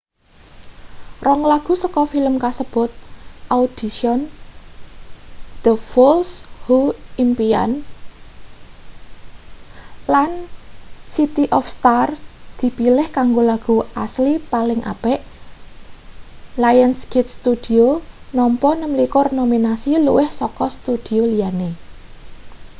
rong 1.25 1.41
lagu 1.51 1.73
saka 1.83 2.01
film 2.13 2.35
kasebut 2.43 2.91
audition 3.57 4.19
the 5.65 5.73
fools 5.91 6.29
who 6.65 6.79
impian 7.23 7.71
lan 10.13 10.31
city 11.15 11.45
of 11.57 11.63
stars 11.75 12.21
dipilih 12.59 13.07
kanggo 13.17 13.41
lagu 13.51 13.77
asli 14.05 14.33
paling 14.53 14.81
apik. 14.93 15.19
lionsgate 16.63 17.29
studio 17.37 17.85
nampa 18.37 18.69
26 18.73 19.41
nominasi- 19.41 19.91
luwih 20.05 20.29
saka 20.41 20.65
studio 20.77 21.21
liyane 21.31 21.69